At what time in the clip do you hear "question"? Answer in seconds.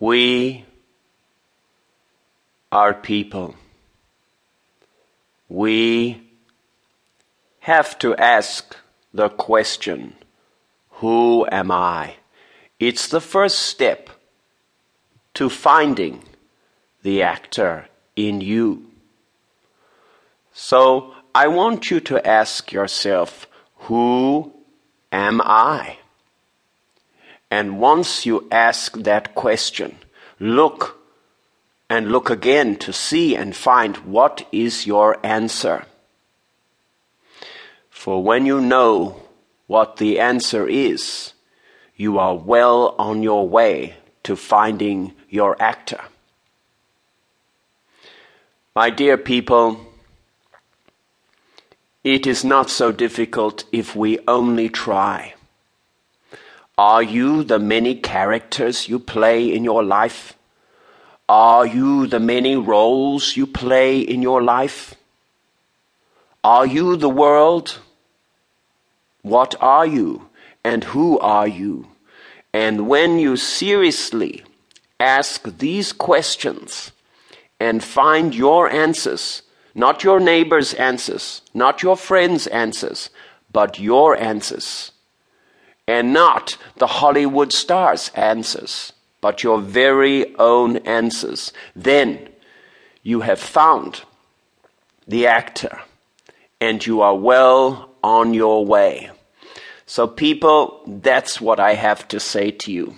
9.28-10.14, 29.34-29.96